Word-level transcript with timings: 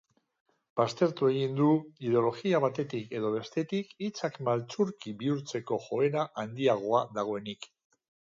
Baztertu 0.79 1.27
egin 1.31 1.51
du 1.59 1.67
ideologia 2.07 2.61
batetik 2.63 3.13
edo 3.19 3.29
bestetik 3.35 3.93
hitzak 4.05 4.41
maltzurki 4.49 5.15
bihurtzeko 5.21 5.79
joera 5.89 6.27
handiagoa 6.45 7.03
dagoenik. 7.19 7.69